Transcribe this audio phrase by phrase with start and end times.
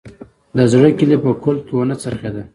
[0.71, 2.45] زړه کیلي په قلف کې ونه څرخیدل